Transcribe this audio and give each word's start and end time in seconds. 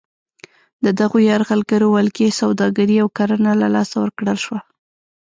د 0.83 0.85
دغو 0.99 1.17
یرغلګرو 1.29 1.87
ولکې 1.97 2.37
سوداګري 2.41 2.95
او 3.03 3.07
کرنه 3.17 3.51
له 3.61 3.67
لاسه 3.75 3.95
ورکړل 3.99 4.37
شوه. 4.45 4.59